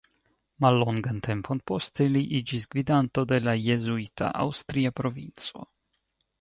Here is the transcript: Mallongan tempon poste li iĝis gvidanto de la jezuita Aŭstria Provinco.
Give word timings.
Mallongan 0.63 1.19
tempon 1.27 1.61
poste 1.73 2.07
li 2.15 2.23
iĝis 2.41 2.67
gvidanto 2.73 3.27
de 3.35 3.41
la 3.51 3.57
jezuita 3.69 4.33
Aŭstria 4.47 4.97
Provinco. 5.03 5.67